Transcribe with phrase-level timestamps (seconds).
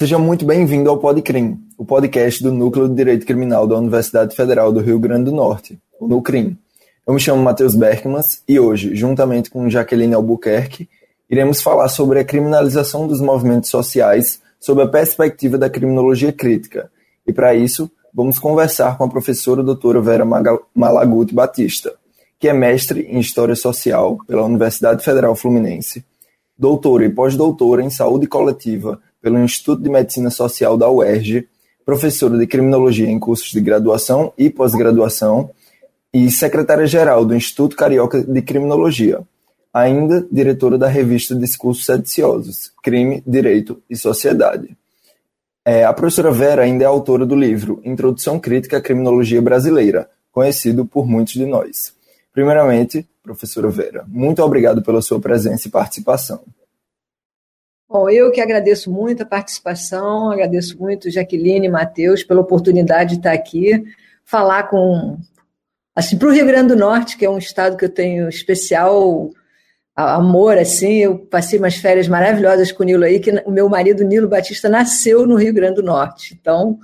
[0.00, 4.72] Seja muito bem-vindo ao Podcrim, o podcast do Núcleo de Direito Criminal da Universidade Federal
[4.72, 6.56] do Rio Grande do Norte, o NUCRIM.
[7.06, 10.88] Eu me chamo Matheus Berkmans e hoje, juntamente com Jaqueline Albuquerque,
[11.28, 16.90] iremos falar sobre a criminalização dos movimentos sociais sob a perspectiva da criminologia crítica.
[17.26, 20.24] E para isso, vamos conversar com a professora doutora Vera
[20.74, 21.92] Malaguti Batista,
[22.38, 26.02] que é mestre em História Social pela Universidade Federal Fluminense,
[26.58, 31.46] doutora e pós-doutora em Saúde Coletiva pelo Instituto de Medicina Social da UERJ,
[31.84, 35.50] professora de Criminologia em cursos de graduação e pós-graduação
[36.12, 39.20] e secretária-geral do Instituto Carioca de Criminologia,
[39.72, 44.76] ainda diretora da revista Discursos Sediciosos, Crime, Direito e Sociedade.
[45.64, 50.84] É, a professora Vera ainda é autora do livro Introdução Crítica à Criminologia Brasileira, conhecido
[50.84, 51.92] por muitos de nós.
[52.32, 56.40] Primeiramente, professora Vera, muito obrigado pela sua presença e participação.
[57.90, 63.16] Bom, eu que agradeço muito a participação, agradeço muito Jaqueline e Matheus pela oportunidade de
[63.16, 63.82] estar aqui,
[64.24, 65.18] falar com,
[65.92, 69.30] assim, para o Rio Grande do Norte, que é um estado que eu tenho especial
[69.96, 74.04] amor, assim, eu passei umas férias maravilhosas com o Nilo aí, que o meu marido
[74.04, 76.78] Nilo Batista nasceu no Rio Grande do Norte, então...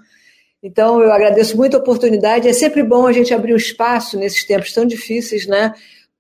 [0.63, 2.49] Então, eu agradeço muito a oportunidade.
[2.49, 5.73] É sempre bom a gente abrir um espaço nesses tempos tão difíceis, né?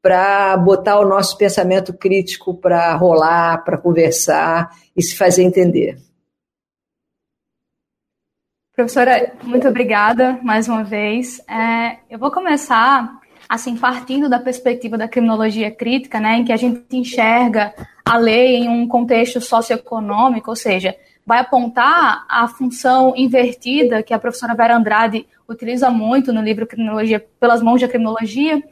[0.06, 5.98] Para botar o nosso pensamento crítico para rolar, para conversar e se fazer entender.
[8.72, 11.40] Professora, muito obrigada mais uma vez.
[11.48, 16.56] É, eu vou começar assim partindo da perspectiva da criminologia crítica, né, em que a
[16.56, 20.94] gente enxerga a lei em um contexto socioeconômico, ou seja,
[21.26, 27.26] vai apontar a função invertida que a professora Vera Andrade utiliza muito no livro Criminologia
[27.40, 28.62] pelas mãos da criminologia,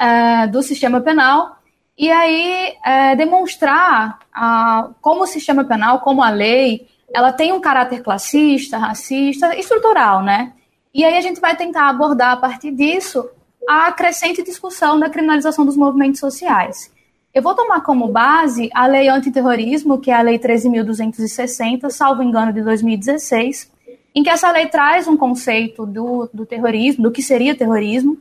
[0.00, 1.58] é, do sistema penal
[1.96, 7.60] e aí é, demonstrar a, como o sistema penal, como a lei, ela tem um
[7.60, 10.54] caráter classista, racista, estrutural, né?
[10.94, 13.28] E aí a gente vai tentar abordar a partir disso
[13.68, 16.90] a crescente discussão da criminalização dos movimentos sociais.
[17.34, 22.52] Eu vou tomar como base a lei antiterrorismo, que é a lei 13.260, salvo engano,
[22.52, 23.70] de 2016,
[24.14, 28.18] em que essa lei traz um conceito do, do terrorismo, do que seria terrorismo,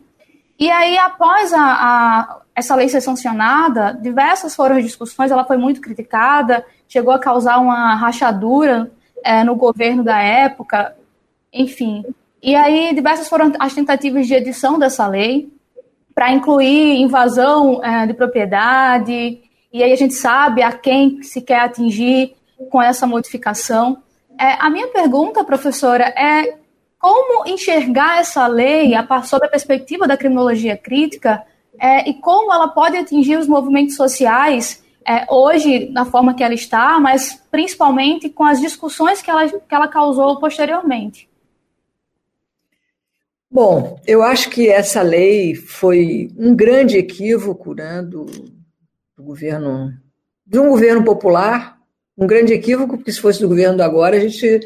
[0.60, 5.56] e aí, após a, a, essa lei ser sancionada, diversas foram as discussões, ela foi
[5.56, 8.92] muito criticada, chegou a causar uma rachadura
[9.24, 10.96] é, no governo da época,
[11.54, 12.04] enfim.
[12.44, 15.50] E aí, diversas foram as tentativas de edição dessa lei,
[16.14, 21.62] para incluir invasão é, de propriedade, e aí a gente sabe a quem se quer
[21.62, 22.36] atingir
[22.70, 24.00] com essa modificação.
[24.38, 26.58] É, a minha pergunta, professora, é
[27.00, 28.92] como enxergar essa lei
[29.24, 31.42] sob a perspectiva da criminologia crítica
[31.80, 36.54] é, e como ela pode atingir os movimentos sociais é, hoje, na forma que ela
[36.54, 41.30] está, mas principalmente com as discussões que ela, que ela causou posteriormente.
[43.50, 48.26] Bom, eu acho que essa lei foi um grande equívoco né, do,
[49.18, 49.92] do governo,
[50.46, 51.80] de um governo popular,
[52.16, 54.60] um grande equívoco, porque se fosse do governo agora, a gente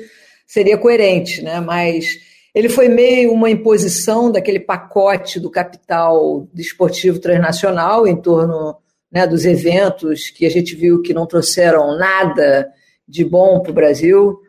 [0.45, 1.59] seria coerente, né?
[1.59, 2.19] mas
[2.53, 8.77] ele foi meio uma imposição daquele pacote do capital desportivo transnacional em torno
[9.11, 12.71] né, dos eventos que a gente viu que não trouxeram nada
[13.07, 14.39] de bom para o Brasil,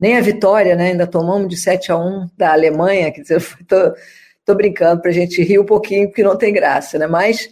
[0.00, 0.90] nem a vitória, né?
[0.90, 5.42] ainda tomamos de 7 a 1 da Alemanha, quer dizer, estou brincando para a gente
[5.42, 7.06] rir um pouquinho, porque não tem graça, né?
[7.06, 7.48] mas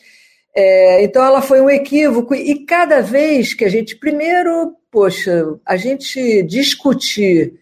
[0.55, 5.77] é, então ela foi um equívoco, e cada vez que a gente, primeiro, poxa, a
[5.77, 7.55] gente discutir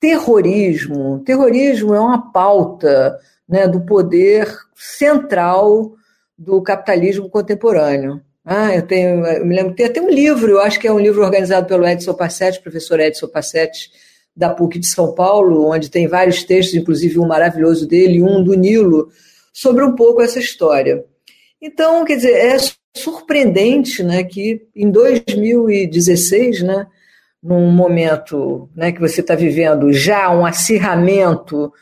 [0.00, 1.20] terrorismo.
[1.20, 3.18] Terrorismo é uma pauta
[3.48, 5.92] né, do poder central
[6.36, 8.22] do capitalismo contemporâneo.
[8.42, 10.98] Ah, eu tenho, eu me lembro, tem até um livro, eu acho que é um
[10.98, 13.90] livro organizado pelo Edson Passetti, professor Edson Passetti,
[14.34, 18.54] da PUC de São Paulo, onde tem vários textos, inclusive um maravilhoso dele, um do
[18.54, 19.10] Nilo,
[19.52, 21.04] sobre um pouco essa história.
[21.60, 22.56] Então, quer dizer, é
[22.96, 26.86] surpreendente né, que em 2016, né,
[27.42, 31.72] num momento né, que você está vivendo já um acirramento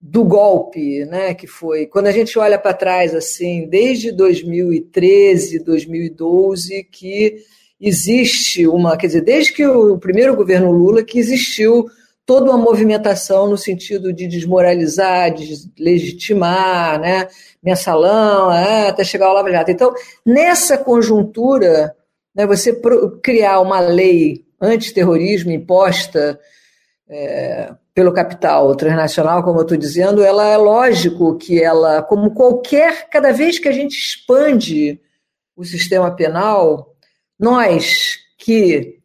[0.00, 6.84] do golpe, né, que foi quando a gente olha para trás assim, desde 2013, 2012,
[6.84, 7.36] que
[7.80, 11.86] existe uma, quer dizer, desde que o primeiro governo Lula que existiu
[12.24, 17.28] toda uma movimentação no sentido de desmoralizar, deslegitimar, né,
[17.62, 19.70] mensalão, é, até chegar ao Lava Jato.
[19.70, 19.94] Então,
[20.24, 21.94] nessa conjuntura,
[22.34, 22.78] né, você
[23.22, 26.38] criar uma lei antiterrorismo imposta
[27.08, 33.08] é, pelo capital transnacional, como eu estou dizendo, ela é lógico que ela, como qualquer,
[33.08, 35.00] cada vez que a gente expande
[35.56, 36.94] o sistema penal,
[37.38, 38.98] nós que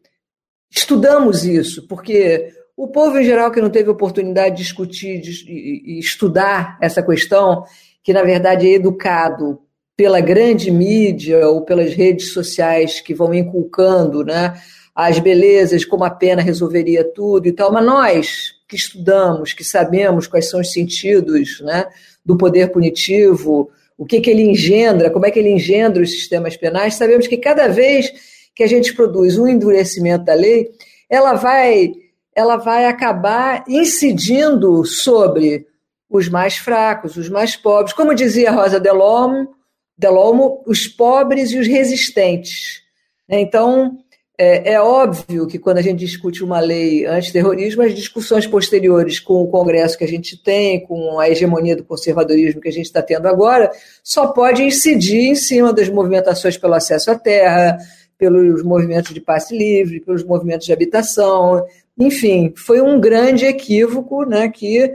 [0.70, 6.78] estudamos isso, porque o povo em geral que não teve oportunidade de discutir e estudar
[6.80, 7.64] essa questão,
[8.02, 9.60] que na verdade é educado
[9.96, 14.54] pela grande mídia ou pelas redes sociais que vão inculcando né,
[14.94, 20.26] as belezas, como a pena resolveria tudo e tal, mas nós que estudamos, que sabemos
[20.26, 21.86] quais são os sentidos né,
[22.24, 26.56] do poder punitivo, o que, que ele engendra, como é que ele engendra os sistemas
[26.56, 28.12] penais, sabemos que cada vez
[28.54, 30.70] que a gente produz um endurecimento da lei,
[31.08, 31.92] ela vai,
[32.34, 35.66] ela vai acabar incidindo sobre
[36.08, 37.94] os mais fracos, os mais pobres.
[37.94, 39.48] Como dizia Rosa Delolmo,
[39.96, 42.82] Delolmo os pobres e os resistentes.
[43.28, 43.98] Então,
[44.38, 49.42] é, é, óbvio que quando a gente discute uma lei antiterrorismo, as discussões posteriores com
[49.42, 53.02] o Congresso que a gente tem, com a hegemonia do conservadorismo que a gente está
[53.02, 53.70] tendo agora,
[54.02, 57.76] só pode incidir em cima das movimentações pelo acesso à terra,
[58.16, 61.64] pelos movimentos de passe livre, pelos movimentos de habitação.
[61.98, 64.92] Enfim, foi um grande equívoco né, que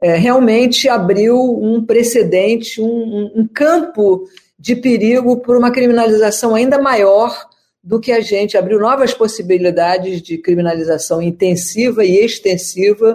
[0.00, 4.28] é, realmente abriu um precedente, um, um campo
[4.58, 7.53] de perigo por uma criminalização ainda maior
[7.84, 13.14] do que a gente abriu novas possibilidades de criminalização intensiva e extensiva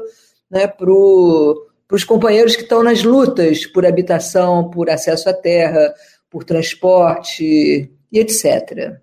[0.50, 5.92] né, para os companheiros que estão nas lutas por habitação, por acesso à terra,
[6.30, 9.00] por transporte e etc.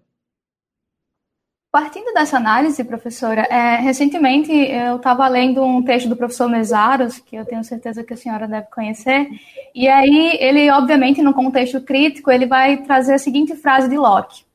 [1.72, 7.36] Partindo dessa análise, professora, é, recentemente eu estava lendo um texto do professor Mesaros, que
[7.36, 9.28] eu tenho certeza que a senhora deve conhecer,
[9.74, 14.46] e aí ele, obviamente, no contexto crítico, ele vai trazer a seguinte frase de Locke,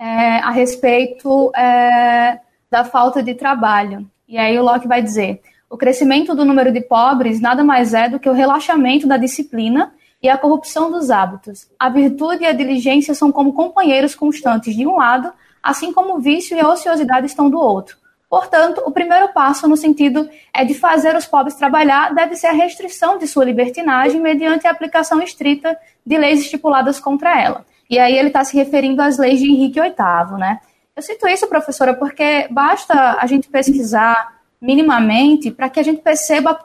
[0.00, 4.10] é, a respeito é, da falta de trabalho.
[4.26, 8.08] E aí o Locke vai dizer, o crescimento do número de pobres nada mais é
[8.08, 9.92] do que o relaxamento da disciplina
[10.22, 11.68] e a corrupção dos hábitos.
[11.78, 15.30] A virtude e a diligência são como companheiros constantes de um lado,
[15.62, 17.98] assim como o vício e a ociosidade estão do outro.
[18.28, 22.52] Portanto, o primeiro passo no sentido é de fazer os pobres trabalhar deve ser a
[22.52, 25.76] restrição de sua libertinagem mediante a aplicação estrita
[26.06, 27.66] de leis estipuladas contra ela.
[27.90, 30.60] E aí ele está se referindo às leis de Henrique VIII, né?
[30.94, 36.58] Eu cito isso, professora, porque basta a gente pesquisar minimamente para que a gente perceba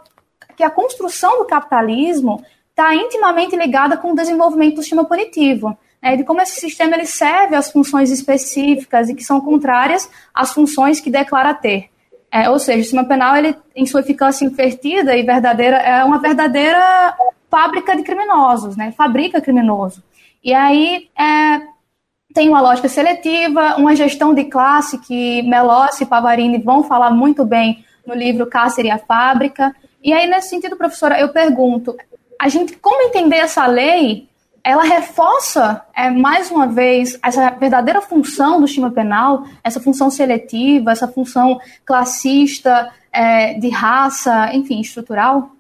[0.55, 5.75] que a construção do capitalismo está intimamente ligada com o desenvolvimento do sistema punitivo
[6.05, 10.53] é, de como esse sistema ele serve às funções específicas e que são contrárias às
[10.53, 11.89] funções que declara ter.
[12.31, 16.19] É, ou seja, o sistema penal, ele, em sua eficácia invertida e verdadeira, é uma
[16.19, 17.17] verdadeira
[17.49, 18.93] fábrica de criminosos, né?
[18.95, 20.03] fabrica criminoso.
[20.45, 21.61] E aí é,
[22.31, 27.43] tem uma lógica seletiva, uma gestão de classe que Melossi e Pavarini vão falar muito
[27.43, 29.75] bem no livro Cárcere e a Fábrica.
[30.03, 31.97] E aí, nesse sentido, professora, eu pergunto,
[32.39, 34.29] a gente, como entender essa lei
[34.63, 40.91] ela reforça, é, mais uma vez, essa verdadeira função do sistema penal, essa função seletiva,
[40.91, 45.51] essa função classista, é, de raça, enfim, estrutural?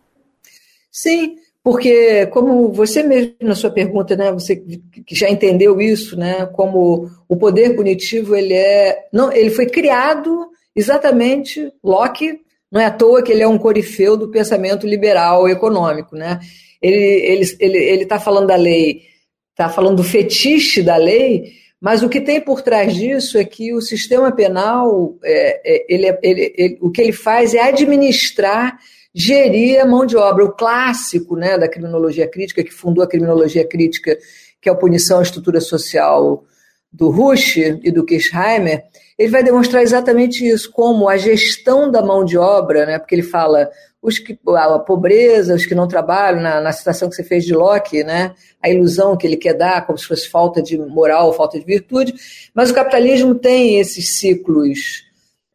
[0.91, 4.57] Sim, porque como você mesmo na sua pergunta, né, você
[5.03, 10.47] que já entendeu isso, né, como o poder punitivo ele é, não, ele foi criado
[10.75, 12.39] exatamente Locke,
[12.71, 16.39] não é à toa que ele é um corifeu do pensamento liberal econômico, né?
[16.79, 19.01] ele ele ele ele está falando da lei,
[19.49, 21.51] está falando do fetiche da lei,
[21.81, 26.15] mas o que tem por trás disso é que o sistema penal, é, é, ele,
[26.21, 28.77] ele, ele, o que ele faz é administrar,
[29.15, 30.43] gerir a mão de obra.
[30.43, 34.17] O clássico né, da criminologia crítica, que fundou a criminologia crítica,
[34.61, 36.43] que é a punição à estrutura social
[36.91, 38.83] do Rush e do Kirchheimer,
[39.17, 43.23] ele vai demonstrar exatamente isso, como a gestão da mão de obra, né, porque ele
[43.23, 43.69] fala
[44.01, 47.55] os que, a pobreza, os que não trabalham, na, na citação que você fez de
[47.55, 48.35] Locke, né?
[48.61, 52.13] a ilusão que ele quer dar, como se fosse falta de moral, falta de virtude,
[52.53, 55.04] mas o capitalismo tem esses ciclos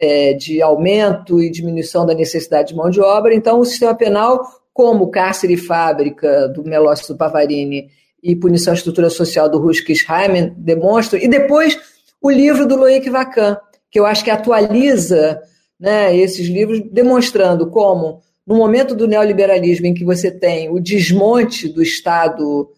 [0.01, 4.41] é, de aumento e diminuição da necessidade de mão de obra, então o sistema penal,
[4.73, 7.91] como cárcere e fábrica do Melossi do Pavarini
[8.23, 11.79] e punição à estrutura social do Ruskis Heimann demonstram, e depois
[12.21, 13.59] o livro do Loic Vacan,
[13.91, 15.41] que eu acho que atualiza
[15.79, 21.69] né, esses livros, demonstrando como no momento do neoliberalismo em que você tem o desmonte
[21.69, 22.69] do Estado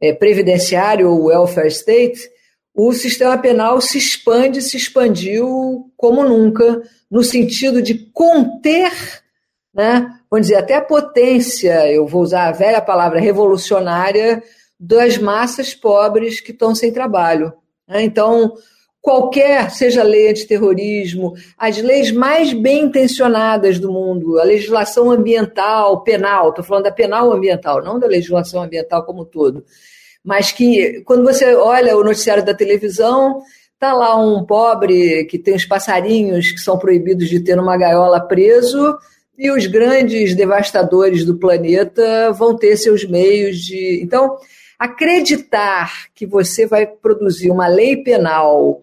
[0.00, 2.20] é, previdenciário ou welfare state,
[2.80, 6.80] o sistema penal se expande, se expandiu como nunca,
[7.10, 8.92] no sentido de conter,
[9.74, 14.40] né, vamos dizer, até a potência, eu vou usar a velha palavra revolucionária,
[14.78, 17.52] das massas pobres que estão sem trabalho.
[17.88, 18.04] Né?
[18.04, 18.54] Então,
[19.00, 26.50] qualquer, seja lei antiterrorismo, as leis mais bem intencionadas do mundo, a legislação ambiental, penal,
[26.50, 29.64] estou falando da penal ambiental, não da legislação ambiental como um todo,
[30.22, 33.42] mas que quando você olha o noticiário da televisão,
[33.78, 38.20] Tá lá um pobre que tem os passarinhos que são proibidos de ter numa gaiola
[38.20, 38.98] preso,
[39.38, 44.00] e os grandes devastadores do planeta vão ter seus meios de.
[44.02, 44.36] Então,
[44.76, 48.82] acreditar que você vai produzir uma lei penal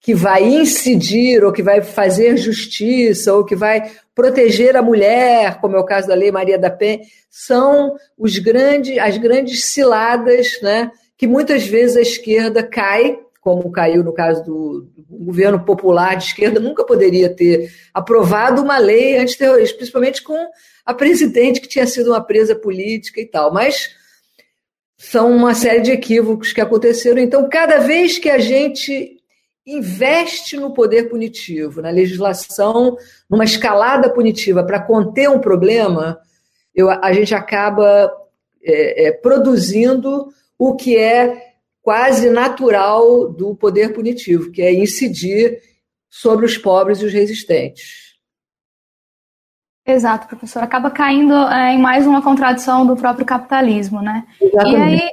[0.00, 5.76] que vai incidir ou que vai fazer justiça ou que vai proteger a mulher, como
[5.76, 10.90] é o caso da Lei Maria da Penha, são os grandes, as grandes ciladas, né,
[11.16, 16.60] que muitas vezes a esquerda cai como caiu no caso do, governo popular de esquerda,
[16.60, 20.36] nunca poderia ter aprovado uma lei antiterrorista, principalmente com
[20.84, 23.52] a presidente que tinha sido uma presa política e tal.
[23.52, 23.94] Mas
[24.96, 27.20] são uma série de equívocos que aconteceram.
[27.20, 29.19] Então, cada vez que a gente
[29.74, 32.96] investe no poder punitivo, na legislação,
[33.28, 36.18] numa escalada punitiva para conter um problema,
[36.74, 38.10] eu, a gente acaba
[38.62, 45.58] é, é, produzindo o que é quase natural do poder punitivo, que é incidir
[46.08, 48.10] sobre os pobres e os resistentes.
[49.86, 50.62] Exato, professor.
[50.62, 54.26] Acaba caindo é, em mais uma contradição do próprio capitalismo, né?
[54.40, 54.76] Exatamente.
[54.76, 55.10] E aí,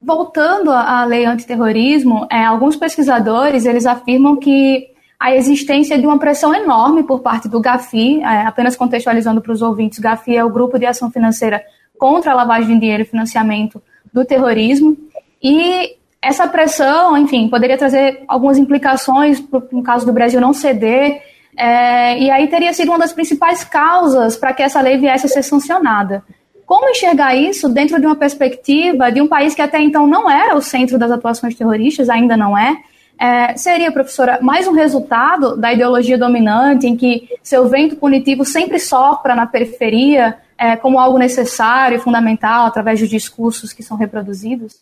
[0.00, 4.88] voltando à lei antiterrorismo, é, alguns pesquisadores eles afirmam que
[5.18, 9.60] a existência de uma pressão enorme por parte do GAFI, é, apenas contextualizando para os
[9.60, 11.62] ouvintes, GAFI é o Grupo de Ação Financeira
[11.98, 14.96] contra a Lavagem de Dinheiro e Financiamento do Terrorismo,
[15.42, 21.22] e essa pressão, enfim, poderia trazer algumas implicações no caso do Brasil não ceder,
[21.56, 25.28] é, e aí teria sido uma das principais causas para que essa lei viesse a
[25.28, 26.24] ser sancionada.
[26.70, 30.54] Como enxergar isso dentro de uma perspectiva de um país que até então não era
[30.54, 32.80] o centro das atuações terroristas, ainda não é?
[33.18, 38.78] é seria, professora, mais um resultado da ideologia dominante em que seu vento punitivo sempre
[38.78, 44.76] sopra na periferia é, como algo necessário e fundamental através dos discursos que são reproduzidos?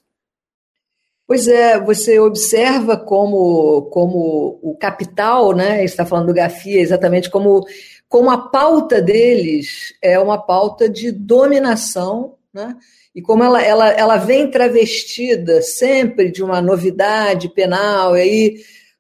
[1.27, 7.67] Pois é, você observa como, como o capital, né, está falando do Gafia, exatamente como,
[8.09, 12.77] como a pauta deles é uma pauta de dominação, né,
[13.15, 18.57] e como ela, ela, ela vem travestida sempre de uma novidade penal, e aí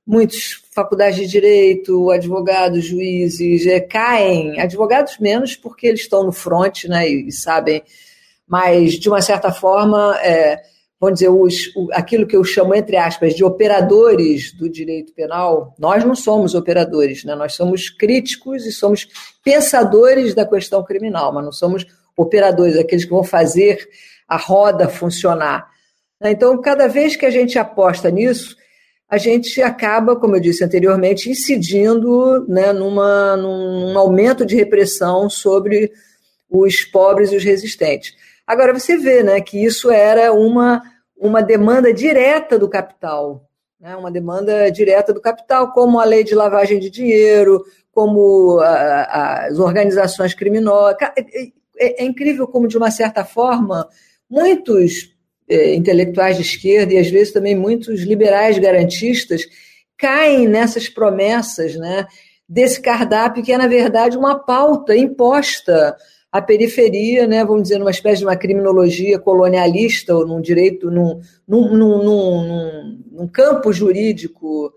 [0.06, 6.84] muitos faculdades de direito, advogados, juízes é, caem, advogados menos porque eles estão no front
[6.84, 7.82] né, e, e sabem,
[8.46, 10.18] mas de uma certa forma...
[10.22, 15.12] É, vamos dizer, os, o, aquilo que eu chamo, entre aspas, de operadores do direito
[15.12, 17.34] penal, nós não somos operadores, né?
[17.34, 19.08] nós somos críticos e somos
[19.44, 21.86] pensadores da questão criminal, mas não somos
[22.16, 23.88] operadores, aqueles que vão fazer
[24.26, 25.68] a roda funcionar.
[26.20, 28.56] Então, cada vez que a gente aposta nisso,
[29.08, 35.92] a gente acaba, como eu disse anteriormente, incidindo né, numa, num aumento de repressão sobre
[36.50, 38.14] os pobres e os resistentes.
[38.48, 40.82] Agora, você vê né, que isso era uma,
[41.14, 43.46] uma demanda direta do capital,
[43.78, 47.62] né, uma demanda direta do capital, como a lei de lavagem de dinheiro,
[47.92, 50.96] como a, as organizações criminosas.
[51.14, 51.20] É,
[51.78, 53.86] é, é, incrível como, de uma certa forma,
[54.30, 55.14] muitos
[55.46, 59.42] é, intelectuais de esquerda e às vezes também muitos liberais garantistas
[59.98, 62.06] caem nessas promessas né,
[62.48, 65.94] desse cardápio que é, na verdade, uma pauta imposta
[66.38, 71.20] a periferia, né, vamos dizer, numa espécie de uma criminologia colonialista, ou num direito, num,
[71.46, 74.72] num, num, num, num campo jurídico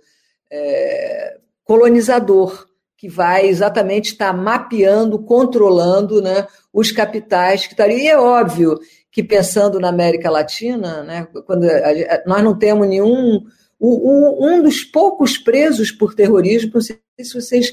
[0.51, 7.99] é, colonizador, que vai exatamente estar mapeando, controlando né, os capitais que estariam.
[7.99, 8.77] E é óbvio
[9.11, 13.43] que, pensando na América Latina, né, quando a, nós não temos nenhum.
[13.79, 17.71] um dos poucos presos por terrorismo, não sei se vocês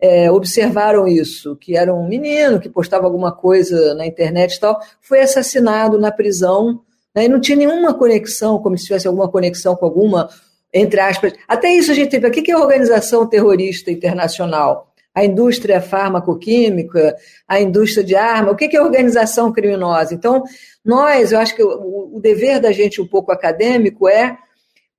[0.00, 4.78] é, observaram isso, que era um menino que postava alguma coisa na internet e tal,
[5.00, 6.80] foi assassinado na prisão,
[7.14, 10.28] né, e não tinha nenhuma conexão, como se tivesse alguma conexão com alguma,
[10.72, 11.32] entre aspas.
[11.48, 12.26] Até isso a gente teve.
[12.26, 14.92] O que é a organização terrorista internacional?
[15.14, 17.16] A indústria farmacoquímica,
[17.48, 20.12] a indústria de arma, o que é organização criminosa?
[20.12, 20.44] Então,
[20.84, 24.36] nós, eu acho que o, o dever da gente um pouco acadêmico é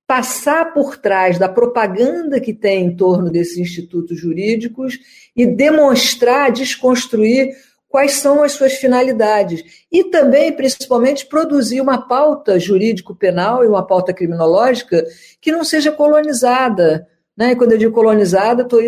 [0.08, 4.98] passar por trás da propaganda que tem em torno desses institutos jurídicos
[5.36, 7.54] e demonstrar, desconstruir
[7.90, 9.62] quais são as suas finalidades.
[9.92, 15.04] E também, principalmente, produzir uma pauta jurídico-penal e uma pauta criminológica
[15.42, 17.06] que não seja colonizada.
[17.36, 17.52] Né?
[17.52, 18.80] E quando eu digo colonizada, estou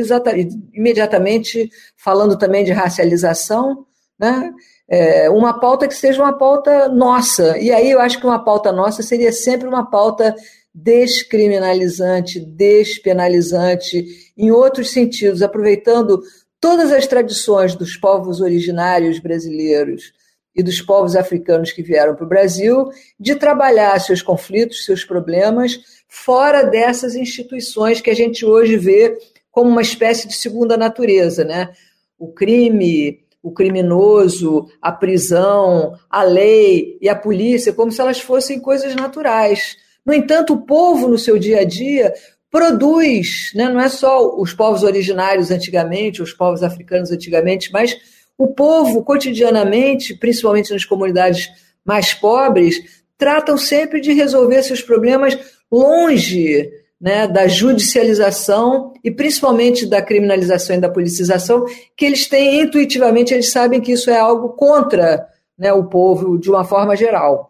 [0.73, 3.85] imediatamente falando também de racialização,
[4.19, 4.53] né?
[4.93, 7.57] É, uma pauta que seja uma pauta nossa.
[7.59, 10.35] E aí eu acho que uma pauta nossa seria sempre uma pauta
[10.75, 14.05] descriminalizante, despenalizante,
[14.37, 16.23] em outros sentidos, aproveitando
[16.61, 20.13] todas as tradições dos povos originários brasileiros
[20.55, 25.81] e dos povos africanos que vieram para o Brasil, de trabalhar seus conflitos, seus problemas,
[26.09, 29.17] fora dessas instituições que a gente hoje vê
[29.51, 31.71] como uma espécie de segunda natureza, né?
[32.19, 38.61] O crime, o criminoso, a prisão, a lei e a polícia, como se elas fossem
[38.61, 39.77] coisas naturais.
[40.05, 42.13] No entanto, o povo, no seu dia a dia,
[42.51, 43.69] produz, né?
[43.69, 47.97] não é só os povos originários antigamente, os povos africanos antigamente, mas
[48.37, 51.49] o povo, cotidianamente, principalmente nas comunidades
[51.85, 55.39] mais pobres, tratam sempre de resolver seus problemas
[55.71, 61.65] longe né, da judicialização e principalmente da criminalização e da politização,
[61.97, 65.27] que eles têm intuitivamente, eles sabem que isso é algo contra
[65.59, 67.50] né, o povo de uma forma geral.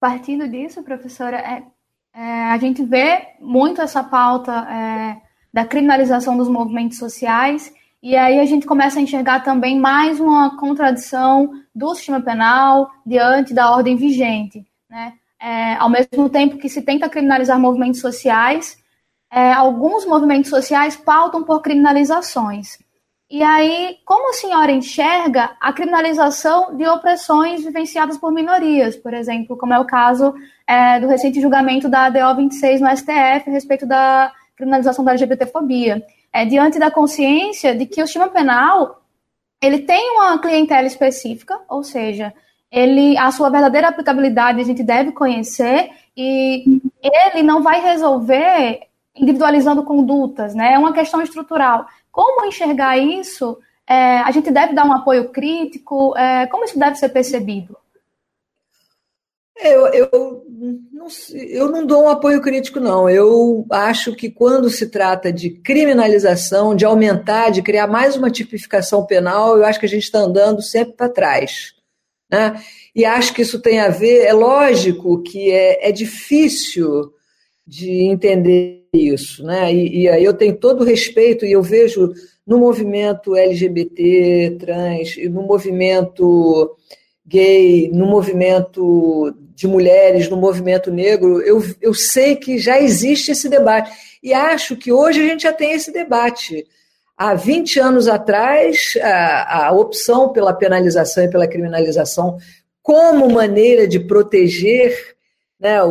[0.00, 1.62] Partindo disso, professora, é,
[2.14, 5.16] é, a gente vê muito essa pauta é,
[5.52, 10.56] da criminalização dos movimentos sociais, e aí a gente começa a enxergar também mais uma
[10.56, 14.64] contradição do sistema penal diante da ordem vigente.
[14.88, 15.14] Né?
[15.40, 18.76] é, ao mesmo tempo que se tenta criminalizar movimentos sociais,
[19.30, 22.78] é, alguns movimentos sociais pautam por criminalizações.
[23.30, 29.56] E aí, como a senhora enxerga a criminalização de opressões vivenciadas por minorias, por exemplo,
[29.56, 30.34] como é o caso
[30.66, 36.02] é, do recente julgamento da ADO 26 no STF a respeito da criminalização da LGBTfobia?
[36.32, 39.02] É, diante da consciência de que o sistema penal
[39.60, 42.32] ele tem uma clientela específica, ou seja,
[42.70, 49.82] ele, a sua verdadeira aplicabilidade a gente deve conhecer e ele não vai resolver individualizando
[49.82, 50.74] condutas, né?
[50.74, 51.86] É uma questão estrutural.
[52.18, 53.60] Como enxergar isso?
[53.88, 56.18] É, a gente deve dar um apoio crítico?
[56.18, 57.76] É, como isso deve ser percebido?
[59.56, 60.44] Eu, eu,
[60.92, 63.08] não, eu não dou um apoio crítico, não.
[63.08, 69.06] Eu acho que quando se trata de criminalização, de aumentar, de criar mais uma tipificação
[69.06, 71.72] penal, eu acho que a gente está andando sempre para trás.
[72.28, 72.60] Né?
[72.96, 77.12] E acho que isso tem a ver, é lógico que é, é difícil
[77.68, 79.72] de entender isso, né?
[79.72, 82.14] E, e, aí eu tenho todo o respeito e eu vejo
[82.46, 86.74] no movimento LGBT, trans, no movimento
[87.26, 93.50] gay, no movimento de mulheres, no movimento negro, eu, eu sei que já existe esse
[93.50, 93.90] debate.
[94.22, 96.66] E acho que hoje a gente já tem esse debate.
[97.16, 102.38] Há 20 anos atrás, a, a opção pela penalização e pela criminalização
[102.80, 104.96] como maneira de proteger
[105.60, 105.82] né,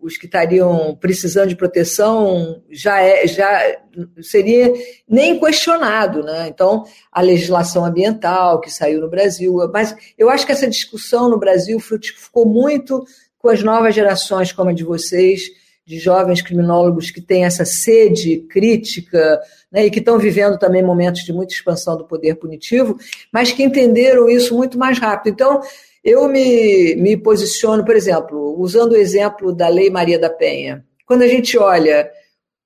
[0.00, 3.76] os que estariam precisando de proteção já, é, já
[4.22, 4.72] seria
[5.08, 6.22] nem questionado.
[6.22, 6.48] Né?
[6.48, 9.54] Então, a legislação ambiental que saiu no Brasil.
[9.72, 13.04] Mas eu acho que essa discussão no Brasil frutificou muito
[13.38, 15.42] com as novas gerações como a de vocês,
[15.86, 19.40] de jovens criminólogos que têm essa sede crítica
[19.72, 22.96] né, e que estão vivendo também momentos de muita expansão do poder punitivo,
[23.32, 25.32] mas que entenderam isso muito mais rápido.
[25.32, 25.60] Então,
[26.02, 30.84] eu me, me posiciono, por exemplo, usando o exemplo da Lei Maria da Penha.
[31.06, 32.10] Quando a gente olha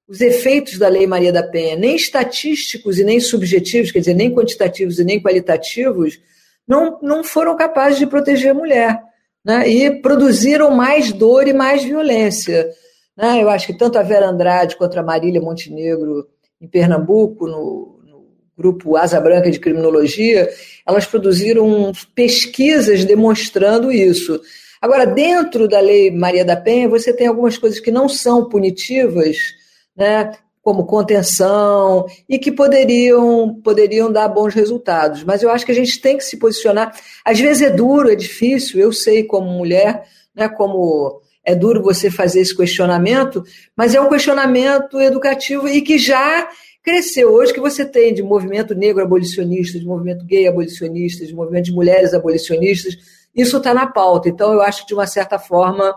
[0.06, 4.32] os efeitos da Lei Maria da Penha, nem estatísticos e nem subjetivos, quer dizer, nem
[4.32, 6.20] quantitativos e nem qualitativos,
[6.66, 9.02] não, não foram capazes de proteger a mulher.
[9.44, 9.68] Né?
[9.68, 12.70] E produziram mais dor e mais violência.
[13.16, 13.42] Né?
[13.42, 16.26] Eu acho que tanto a Vera Andrade quanto a Marília Montenegro,
[16.60, 17.93] em Pernambuco, no,
[18.56, 20.48] grupo Asa Branca de Criminologia,
[20.86, 24.40] elas produziram pesquisas demonstrando isso.
[24.80, 29.36] Agora, dentro da Lei Maria da Penha, você tem algumas coisas que não são punitivas,
[29.96, 30.32] né?
[30.64, 35.22] como contenção, e que poderiam, poderiam dar bons resultados.
[35.22, 36.98] Mas eu acho que a gente tem que se posicionar.
[37.22, 42.10] Às vezes é duro, é difícil, eu sei como mulher, né, como é duro você
[42.10, 43.44] fazer esse questionamento,
[43.76, 46.48] mas é um questionamento educativo e que já
[46.84, 47.32] cresceu.
[47.32, 51.72] Hoje que você tem de movimento negro abolicionista, de movimento gay abolicionista, de movimento de
[51.72, 52.94] mulheres abolicionistas,
[53.34, 54.28] isso está na pauta.
[54.28, 55.94] Então, eu acho que, de uma certa forma,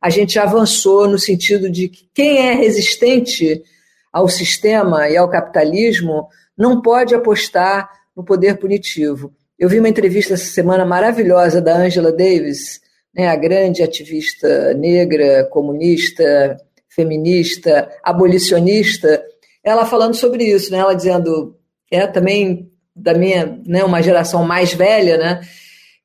[0.00, 3.62] a gente avançou no sentido de que quem é resistente
[4.10, 6.26] ao sistema e ao capitalismo
[6.56, 9.32] não pode apostar no poder punitivo.
[9.58, 12.80] Eu vi uma entrevista essa semana maravilhosa da Angela Davis,
[13.14, 16.56] né, a grande ativista negra, comunista,
[16.88, 19.22] feminista, abolicionista,
[19.62, 21.56] ela falando sobre isso, né, ela dizendo,
[21.90, 25.40] é também da minha, né, uma geração mais velha, né,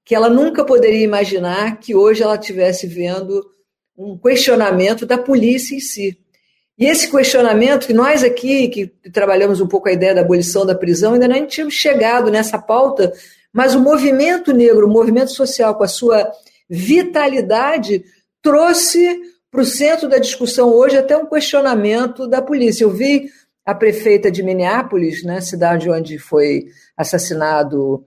[0.04, 3.44] que ela nunca poderia imaginar que hoje ela estivesse vendo
[3.98, 6.18] um questionamento da polícia em si.
[6.78, 10.76] E esse questionamento, que nós aqui, que trabalhamos um pouco a ideia da abolição da
[10.76, 13.13] prisão, ainda não tínhamos chegado nessa pauta,
[13.52, 16.30] mas o movimento negro, o movimento social, com a sua
[16.70, 18.04] vitalidade,
[18.41, 22.84] trouxe para o centro da discussão hoje até um questionamento da polícia.
[22.84, 23.30] Eu vi
[23.65, 28.06] a prefeita de Minneapolis, né, cidade onde foi assassinado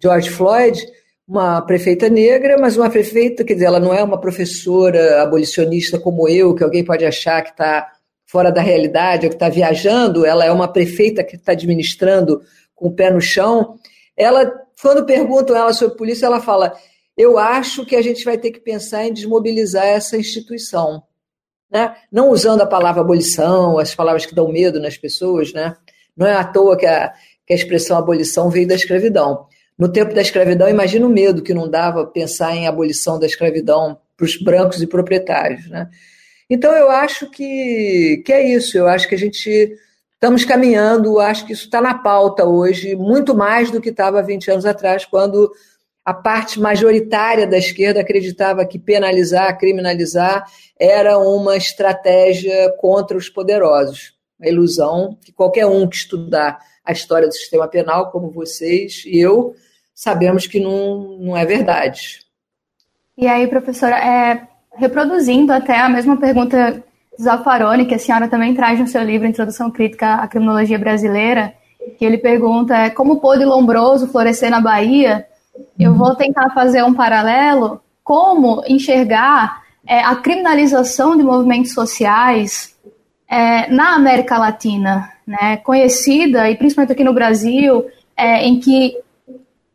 [0.00, 0.80] George Floyd,
[1.26, 6.28] uma prefeita negra, mas uma prefeita, quer dizer, ela não é uma professora abolicionista como
[6.28, 7.90] eu, que alguém pode achar que está
[8.26, 12.40] fora da realidade ou que está viajando, ela é uma prefeita que está administrando
[12.74, 13.76] com o pé no chão.
[14.16, 16.74] Ela, quando perguntam ela sobre polícia, ela fala:
[17.16, 21.02] Eu acho que a gente vai ter que pensar em desmobilizar essa instituição.
[21.72, 21.94] Né?
[22.10, 25.74] Não usando a palavra abolição, as palavras que dão medo nas pessoas, né?
[26.14, 27.12] Não é à toa que a,
[27.46, 29.46] que a expressão abolição veio da escravidão.
[29.78, 33.98] No tempo da escravidão, imagina o medo que não dava pensar em abolição da escravidão
[34.16, 35.68] para os brancos e proprietários.
[35.68, 35.88] Né?
[36.48, 38.76] Então, eu acho que, que é isso.
[38.76, 39.74] Eu acho que a gente
[40.14, 44.52] estamos caminhando, acho que isso está na pauta hoje, muito mais do que estava 20
[44.52, 45.50] anos atrás, quando
[46.04, 50.44] a parte majoritária da esquerda acreditava que penalizar, criminalizar
[50.78, 54.14] era uma estratégia contra os poderosos.
[54.40, 59.20] A ilusão que qualquer um que estudar a história do sistema penal, como vocês e
[59.20, 59.54] eu,
[59.94, 62.20] sabemos que não, não é verdade.
[63.16, 66.82] E aí, professora, é, reproduzindo até a mesma pergunta
[67.16, 71.54] de Zaffaroni, que a senhora também traz no seu livro Introdução Crítica à Criminologia Brasileira,
[71.96, 75.26] que ele pergunta é, como pôde Lombroso florescer na Bahia?
[75.78, 82.74] Eu vou tentar fazer um paralelo, como enxergar é, a criminalização de movimentos sociais
[83.28, 87.86] é, na América Latina, né, conhecida, e principalmente aqui no Brasil,
[88.16, 88.96] é, em que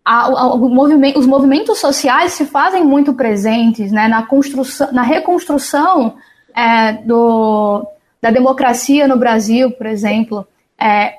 [0.03, 6.15] a, a, movimento, os movimentos sociais se fazem muito presentes né, na, construção, na reconstrução
[6.55, 7.85] é, do,
[8.21, 10.47] da democracia no Brasil, por exemplo.
[10.79, 11.15] É,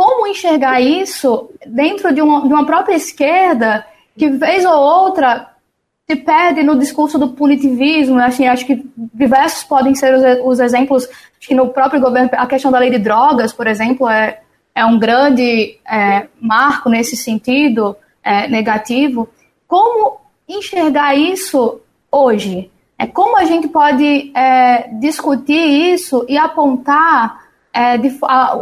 [0.00, 3.84] como enxergar isso dentro de uma, de uma própria esquerda
[4.16, 5.50] que, vez ou outra,
[6.08, 8.18] se perde no discurso do punitivismo.
[8.18, 11.04] Assim, acho que diversos podem ser os, os exemplos.
[11.04, 14.40] Acho que no próprio governo, a questão da lei de drogas, por exemplo, é,
[14.74, 19.28] é um grande é, marco nesse sentido é, negativo.
[19.68, 21.78] Como enxergar isso
[22.10, 22.70] hoje?
[22.98, 28.58] É como a gente pode é, discutir isso e apontar é, de, a,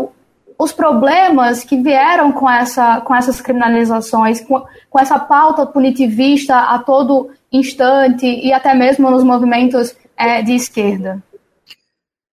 [0.58, 6.80] os problemas que vieram com, essa, com essas criminalizações, com, com essa pauta punitivista a
[6.80, 11.22] todo instante e até mesmo nos movimentos é, de esquerda?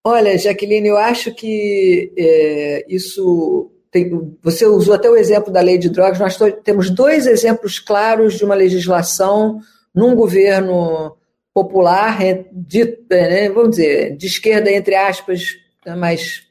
[0.04, 3.72] Olha, Jaqueline, eu acho que é, isso.
[3.92, 6.20] Tem, você usou até o exemplo da lei de drogas.
[6.20, 9.60] Nós temos dois exemplos claros de uma legislação
[9.94, 11.16] num governo
[11.54, 12.20] popular,
[12.52, 16.44] de, né, vamos dizer, de esquerda, entre aspas, né, mas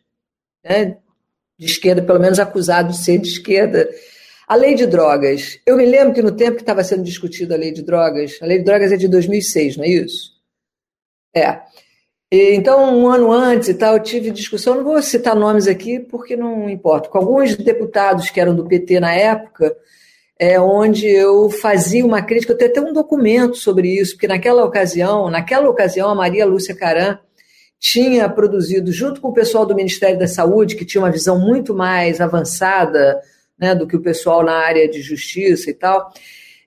[0.65, 0.97] né,
[1.59, 3.89] de esquerda, pelo menos acusado de ser de esquerda.
[4.47, 5.59] A lei de drogas.
[5.65, 8.47] Eu me lembro que no tempo que estava sendo discutida a lei de drogas, a
[8.47, 10.35] lei de drogas é de 2006, não é isso?
[11.35, 11.61] É.
[12.31, 15.99] E, então, um ano antes e tal, eu tive discussão, não vou citar nomes aqui
[15.99, 19.75] porque não importa, com alguns deputados que eram do PT na época,
[20.39, 24.65] é onde eu fazia uma crítica, eu tenho até um documento sobre isso, porque naquela
[24.65, 27.19] ocasião, naquela ocasião, a Maria Lúcia Caran
[27.85, 31.75] tinha produzido, junto com o pessoal do Ministério da Saúde, que tinha uma visão muito
[31.75, 33.21] mais avançada
[33.59, 36.11] né, do que o pessoal na área de justiça e tal.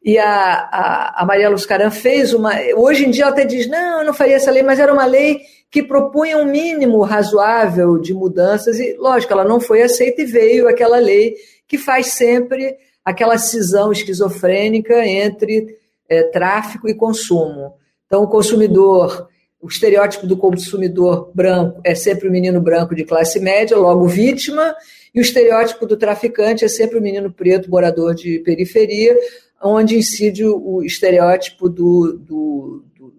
[0.06, 0.30] E a,
[0.72, 2.52] a, a Maria Luz fez uma.
[2.76, 5.08] Hoje em dia ela até diz: não, eu não faria essa lei, mas era uma
[5.08, 5.40] lei
[5.72, 10.68] que propunha um mínimo razoável de mudanças, e lógico, ela não foi aceita e veio
[10.68, 11.36] aquela lei
[11.68, 17.74] que faz sempre aquela cisão esquizofrênica entre é, tráfico e consumo.
[18.06, 19.28] Então, o consumidor
[19.60, 24.76] o estereótipo do consumidor branco é sempre o menino branco de classe média, logo vítima,
[25.14, 29.18] e o estereótipo do traficante é sempre o menino preto, morador de periferia,
[29.62, 33.14] onde incide o estereótipo do, do, do,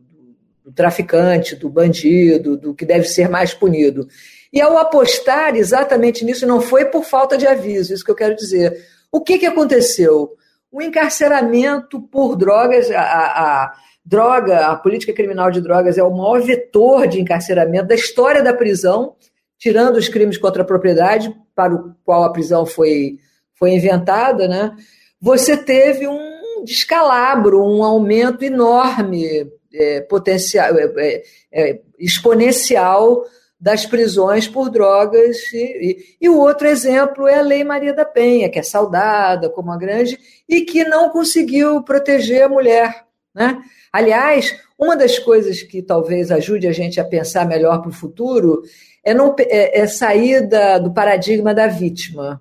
[0.67, 4.07] do traficante, do bandido, do que deve ser mais punido.
[4.53, 8.37] E ao apostar exatamente nisso, não foi por falta de aviso, isso que eu quero
[8.37, 8.81] dizer.
[9.11, 10.37] O que, que aconteceu?
[10.71, 13.73] O encarceramento por drogas, a, a
[14.09, 18.55] Droga, a política criminal de drogas é o maior vetor de encarceramento da história da
[18.55, 19.15] prisão,
[19.59, 23.19] tirando os crimes contra a propriedade, para o qual a prisão foi,
[23.55, 24.75] foi inventada, né?
[25.21, 33.27] Você teve um descalabro, um aumento enorme, é, potencial, é, é, é exponencial
[33.61, 35.37] das prisões por drogas.
[35.53, 39.51] E, e, e, o outro exemplo é a Lei Maria da Penha, que é saudada
[39.51, 40.19] como a grande
[40.49, 43.08] e que não conseguiu proteger a mulher.
[43.39, 43.63] Né?
[43.93, 48.63] Aliás, uma das coisas que talvez ajude a gente a pensar melhor para o futuro
[49.05, 52.41] é, não, é, é sair da, do paradigma da vítima.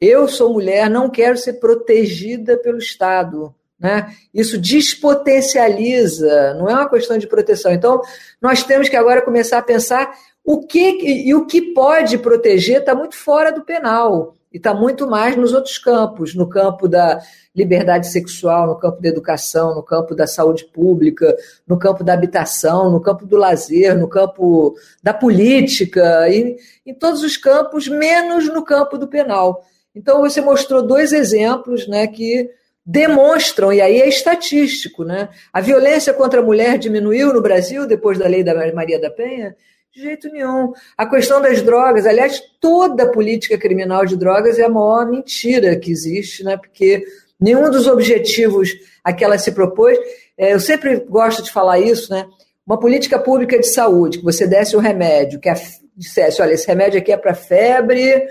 [0.00, 3.54] Eu sou mulher, não quero ser protegida pelo Estado.
[3.78, 4.12] Né?
[4.34, 7.72] Isso despotencializa, não é uma questão de proteção.
[7.72, 8.00] Então,
[8.42, 10.12] nós temos que agora começar a pensar
[10.44, 14.34] o que e o que pode proteger está muito fora do penal.
[14.56, 17.20] E está muito mais nos outros campos, no campo da
[17.54, 21.36] liberdade sexual, no campo da educação, no campo da saúde pública,
[21.68, 27.22] no campo da habitação, no campo do lazer, no campo da política, e, em todos
[27.22, 29.62] os campos, menos no campo do penal.
[29.94, 32.48] Então você mostrou dois exemplos né, que
[32.84, 35.28] demonstram, e aí é estatístico, né?
[35.52, 39.54] A violência contra a mulher diminuiu no Brasil depois da lei da Maria da Penha?
[39.96, 40.74] De jeito nenhum.
[40.94, 45.90] A questão das drogas, aliás, toda política criminal de drogas é a maior mentira que
[45.90, 46.58] existe, né?
[46.58, 47.02] Porque
[47.40, 49.96] nenhum dos objetivos a que ela se propôs,
[50.36, 52.26] é, eu sempre gosto de falar isso, né?
[52.66, 55.54] Uma política pública de saúde, que você desse um remédio, que a,
[55.96, 58.22] dissesse, olha, esse remédio aqui é para febre,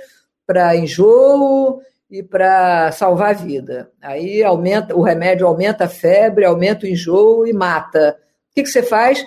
[0.45, 3.89] para enjoo e para salvar a vida.
[3.99, 8.19] Aí aumenta, o remédio aumenta a febre, aumenta o enjoo e mata.
[8.51, 9.25] O que, que você faz?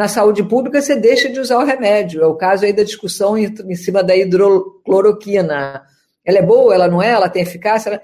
[0.00, 2.22] Na saúde pública, você deixa de usar o remédio.
[2.22, 5.82] É o caso aí da discussão em cima da hidrocloroquina.
[6.24, 8.00] Ela é boa, ela não é, ela tem eficácia.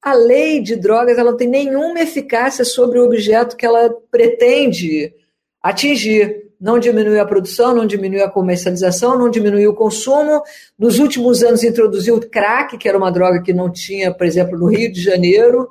[0.00, 5.12] A lei de drogas ela não tem nenhuma eficácia sobre o objeto que ela pretende
[5.60, 6.52] atingir.
[6.60, 10.44] Não diminuiu a produção, não diminuiu a comercialização, não diminuiu o consumo.
[10.78, 14.56] Nos últimos anos introduziu o crack, que era uma droga que não tinha, por exemplo,
[14.56, 15.68] no Rio de Janeiro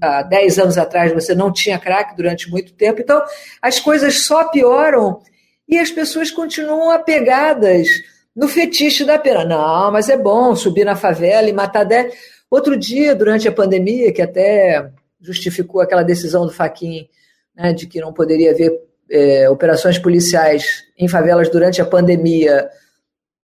[0.00, 3.00] há 10 anos atrás você não tinha crack durante muito tempo.
[3.00, 3.22] Então,
[3.62, 5.20] as coisas só pioram
[5.68, 7.88] e as pessoas continuam apegadas
[8.34, 9.44] no fetiche da pena.
[9.44, 12.14] Não, mas é bom subir na favela e matar 10.
[12.50, 17.08] Outro dia, durante a pandemia, que até justificou aquela decisão do Faquin
[17.54, 18.72] né, de que não poderia haver
[19.10, 22.68] é, operações policiais em favelas durante a pandemia,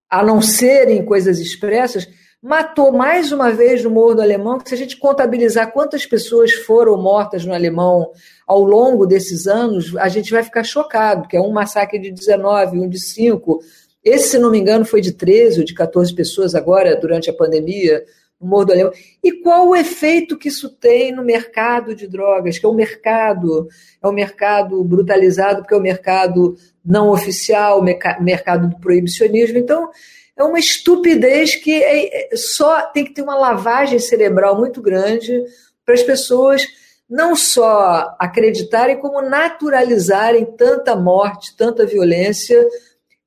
[0.08, 2.08] a não serem coisas expressas,
[2.44, 6.52] matou mais uma vez no Morro do Alemão, que se a gente contabilizar quantas pessoas
[6.52, 8.10] foram mortas no Alemão
[8.46, 12.78] ao longo desses anos, a gente vai ficar chocado, que é um massacre de 19,
[12.78, 13.60] um de 5.
[14.04, 17.32] Esse, se não me engano, foi de 13 ou de 14 pessoas agora, durante a
[17.32, 18.04] pandemia,
[18.38, 18.92] no Morro do Alemão.
[19.22, 23.68] E qual o efeito que isso tem no mercado de drogas, que é um mercado,
[24.02, 29.56] é um mercado brutalizado, porque é um mercado não oficial, o mercado do proibicionismo.
[29.56, 29.88] Então,
[30.36, 35.44] é uma estupidez que é, é, só tem que ter uma lavagem cerebral muito grande
[35.84, 36.66] para as pessoas
[37.08, 42.66] não só acreditarem, como naturalizarem tanta morte, tanta violência,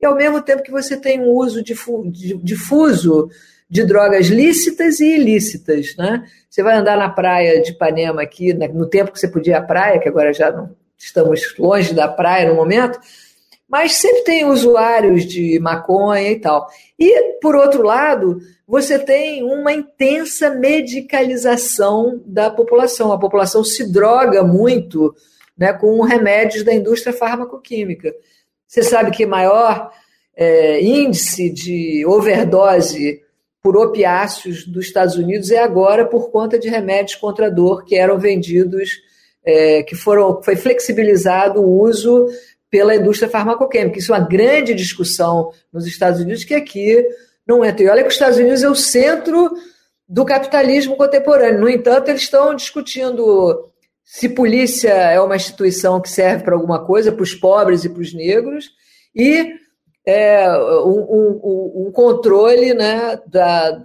[0.01, 3.29] e ao mesmo tempo que você tem um uso difuso
[3.69, 5.95] de drogas lícitas e ilícitas.
[5.97, 6.23] Né?
[6.49, 9.61] Você vai andar na praia de Ipanema aqui, no tempo que você podia ir à
[9.61, 12.99] praia, que agora já não estamos longe da praia no momento,
[13.67, 16.67] mas sempre tem usuários de maconha e tal.
[16.97, 23.11] E, por outro lado, você tem uma intensa medicalização da população.
[23.11, 25.13] A população se droga muito
[25.57, 28.13] né, com remédios da indústria farmacoquímica.
[28.67, 29.91] Você sabe que maior
[30.35, 33.21] é, índice de overdose
[33.61, 38.17] por opiáceos dos Estados Unidos é agora por conta de remédios contra dor que eram
[38.17, 38.91] vendidos,
[39.43, 42.27] é, que foram, foi flexibilizado o uso
[42.69, 43.97] pela indústria farmacoquímica.
[43.97, 47.05] Isso é uma grande discussão nos Estados Unidos, que aqui
[47.45, 47.73] não é.
[47.77, 49.51] E olha que os Estados Unidos é o centro
[50.07, 51.59] do capitalismo contemporâneo.
[51.59, 53.71] No entanto, eles estão discutindo
[54.03, 58.01] se polícia é uma instituição que serve para alguma coisa, para os pobres e para
[58.01, 58.69] os negros,
[59.13, 59.53] e
[60.05, 63.81] é, um, um, um, controle né, da,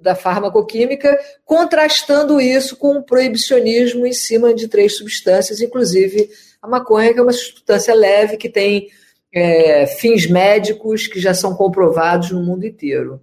[0.00, 6.30] da farmacoquímica, contrastando isso com o proibicionismo em cima de três substâncias, inclusive
[6.62, 8.88] a maconha, que é uma substância leve que tem
[9.32, 13.20] é, fins médicos que já são comprovados no mundo inteiro.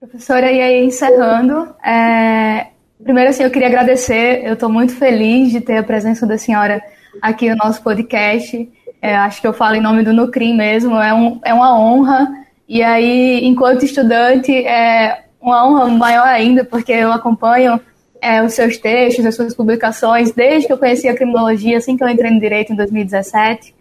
[0.00, 2.68] Professora, e aí encerrando, é,
[3.02, 6.80] primeiro assim, eu queria agradecer, eu estou muito feliz de ter a presença da senhora
[7.20, 8.70] aqui no nosso podcast,
[9.02, 12.28] é, acho que eu falo em nome do Nucrim mesmo, é, um, é uma honra,
[12.68, 17.80] e aí, enquanto estudante, é uma honra maior ainda, porque eu acompanho
[18.20, 22.02] é, os seus textos, as suas publicações, desde que eu conheci a criminologia, assim que
[22.02, 23.74] eu entrei no direito em 2017.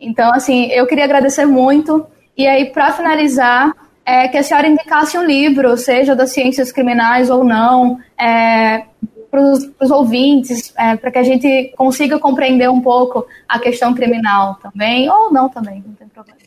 [0.00, 2.06] Então, assim, eu queria agradecer muito.
[2.36, 3.74] E aí, para finalizar,
[4.04, 8.84] é, que a senhora indicasse um livro, seja das ciências criminais ou não, é,
[9.30, 14.58] para os ouvintes, é, para que a gente consiga compreender um pouco a questão criminal
[14.62, 16.38] também, ou não também, não tem problema.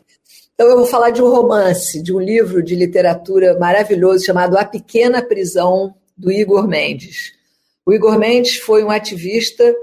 [0.54, 4.64] Então, eu vou falar de um romance, de um livro de literatura maravilhoso chamado A
[4.64, 7.32] Pequena Prisão do Igor Mendes.
[7.84, 9.74] O Igor Mendes foi um ativista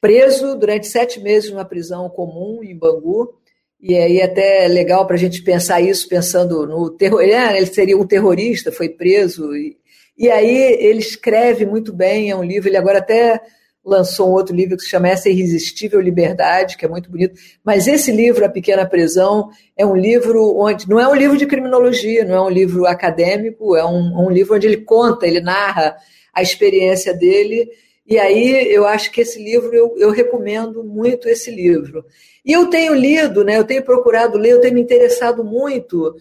[0.00, 3.34] preso durante sete meses numa prisão comum em Bangu.
[3.80, 7.20] E aí até legal para a gente pensar isso, pensando no terror.
[7.20, 9.54] Ele, ele seria um terrorista, foi preso.
[9.54, 9.76] E,
[10.16, 13.40] e aí ele escreve muito bem, é um livro, ele agora até
[13.84, 17.38] lançou um outro livro que se chama Essa Irresistível Liberdade, que é muito bonito.
[17.62, 20.88] Mas esse livro, A Pequena Prisão, é um livro onde.
[20.88, 24.54] Não é um livro de criminologia, não é um livro acadêmico, é um, um livro
[24.54, 25.96] onde ele conta, ele narra
[26.32, 27.68] a experiência dele.
[28.06, 32.04] E aí eu acho que esse livro, eu, eu recomendo muito esse livro.
[32.44, 36.14] E eu tenho lido, né, eu tenho procurado ler, eu tenho me interessado muito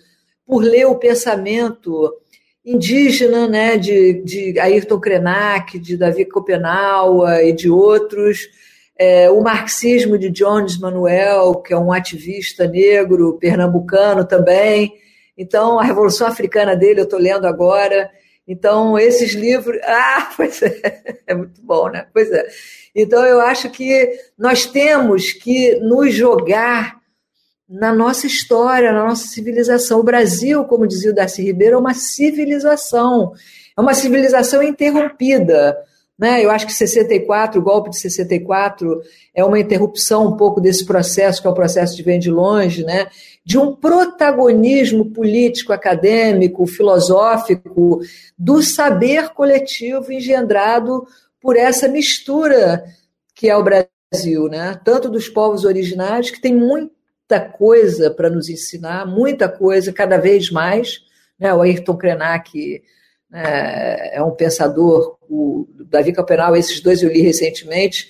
[0.45, 2.13] por ler o pensamento
[2.65, 8.47] indígena, né, de, de Ayrton Krenak, de Davi Copenaua e de outros,
[8.97, 14.93] é, o marxismo de Jones Manuel, que é um ativista negro, pernambucano também.
[15.37, 18.09] Então, a Revolução Africana dele eu estou lendo agora.
[18.47, 19.79] Então, esses livros.
[19.83, 22.07] Ah, pois é, é muito bom, né?
[22.13, 22.45] Pois é.
[22.95, 27.02] Então, eu acho que nós temos que nos jogar
[27.73, 29.99] na nossa história, na nossa civilização.
[29.99, 33.33] O Brasil, como dizia o Darcy Ribeiro, é uma civilização,
[33.75, 35.75] é uma civilização interrompida.
[36.17, 36.45] Né?
[36.45, 39.01] Eu acho que 64, o golpe de 64,
[39.33, 42.83] é uma interrupção um pouco desse processo, que é o processo de vem de longe,
[42.83, 43.07] né?
[43.43, 48.01] de um protagonismo político, acadêmico, filosófico,
[48.37, 51.07] do saber coletivo engendrado
[51.41, 52.83] por essa mistura
[53.33, 54.79] que é o Brasil, né?
[54.85, 56.91] tanto dos povos originários, que tem muito
[57.33, 61.01] muita coisa para nos ensinar, muita coisa, cada vez mais.
[61.39, 61.51] Né?
[61.53, 62.83] O Ayrton Krenak
[63.33, 68.07] é, é um pensador, o Davi Capenal, esses dois eu li recentemente,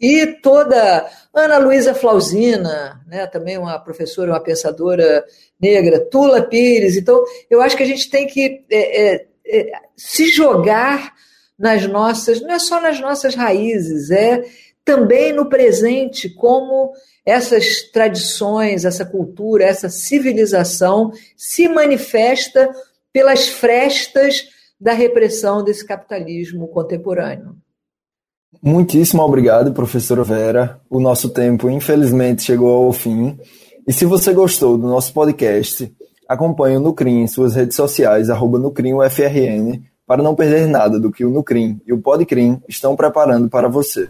[0.00, 5.24] e toda Ana Luísa Flausina, né, também uma professora, uma pensadora
[5.60, 6.96] negra, Tula Pires.
[6.96, 11.14] Então, eu acho que a gente tem que é, é, é, se jogar
[11.56, 14.42] nas nossas, não é só nas nossas raízes, é
[14.84, 16.92] também no presente, como
[17.24, 22.70] essas tradições, essa cultura, essa civilização se manifesta
[23.12, 27.56] pelas frestas da repressão desse capitalismo contemporâneo.
[28.62, 30.80] Muitíssimo obrigado, professora Vera.
[30.90, 33.38] O nosso tempo, infelizmente, chegou ao fim.
[33.86, 35.92] E se você gostou do nosso podcast,
[36.28, 41.24] acompanhe o Nucrim em suas redes sociais, arroba NucrimUFRN, para não perder nada do que
[41.24, 44.08] o Nucrim e o Podcrim estão preparando para você.